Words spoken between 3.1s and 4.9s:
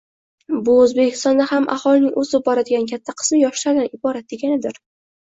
qismi yoshlardan iborat, deganidir.